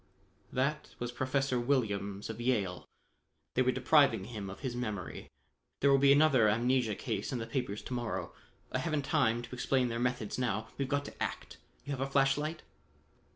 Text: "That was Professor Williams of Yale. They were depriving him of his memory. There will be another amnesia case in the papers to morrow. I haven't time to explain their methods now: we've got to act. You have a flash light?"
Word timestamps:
"That 0.51 0.95
was 0.97 1.11
Professor 1.11 1.59
Williams 1.59 2.27
of 2.31 2.41
Yale. 2.41 2.87
They 3.53 3.61
were 3.61 3.71
depriving 3.71 4.23
him 4.25 4.49
of 4.49 4.61
his 4.61 4.75
memory. 4.75 5.29
There 5.79 5.91
will 5.91 5.99
be 5.99 6.11
another 6.11 6.49
amnesia 6.49 6.95
case 6.95 7.31
in 7.31 7.37
the 7.37 7.45
papers 7.45 7.83
to 7.83 7.93
morrow. 7.93 8.33
I 8.71 8.79
haven't 8.79 9.05
time 9.05 9.43
to 9.43 9.53
explain 9.53 9.89
their 9.89 9.99
methods 9.99 10.39
now: 10.39 10.69
we've 10.79 10.89
got 10.89 11.05
to 11.05 11.21
act. 11.21 11.57
You 11.85 11.91
have 11.91 12.01
a 12.01 12.09
flash 12.09 12.35
light?" 12.35 12.63